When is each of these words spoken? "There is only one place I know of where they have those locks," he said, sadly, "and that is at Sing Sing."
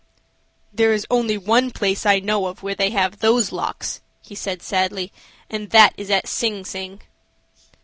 "There 0.73 0.93
is 0.93 1.05
only 1.11 1.37
one 1.37 1.69
place 1.69 2.07
I 2.07 2.17
know 2.19 2.47
of 2.47 2.63
where 2.63 2.73
they 2.73 2.89
have 2.89 3.19
those 3.19 3.51
locks," 3.51 4.01
he 4.23 4.33
said, 4.33 4.63
sadly, 4.63 5.11
"and 5.47 5.69
that 5.69 5.93
is 5.95 6.09
at 6.09 6.27
Sing 6.27 6.65
Sing." 6.65 7.01